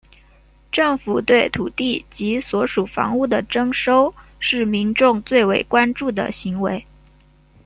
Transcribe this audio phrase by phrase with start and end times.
[0.71, 6.83] 政府对土地及所属房屋的征收是民众最为关注的行为。